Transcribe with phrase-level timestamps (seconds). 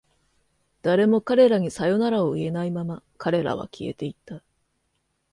[0.81, 4.41] 誰も彼らにさよならを言えないまま、彼らは消えていった。